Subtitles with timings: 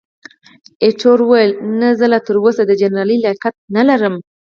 [0.83, 4.15] ایټور وویل، نه، زه لا تراوسه د جنرالۍ لیاقت نه لرم.